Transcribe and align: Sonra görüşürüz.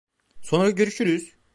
Sonra 0.41 0.69
görüşürüz. 0.69 1.35